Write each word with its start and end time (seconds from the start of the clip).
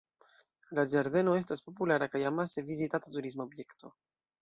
La 0.77 0.85
ĝardeno 0.93 1.35
estas 1.41 1.63
populara 1.67 2.09
kaj 2.17 2.25
amase 2.33 2.67
vizitata 2.73 3.17
turisma 3.19 3.51
objekto. 3.51 3.97